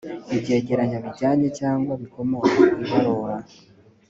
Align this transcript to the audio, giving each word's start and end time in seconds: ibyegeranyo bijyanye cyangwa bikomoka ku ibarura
ibyegeranyo 0.35 0.97
bijyanye 1.05 1.47
cyangwa 1.59 1.91
bikomoka 2.01 2.47
ku 2.69 2.73
ibarura 2.83 3.37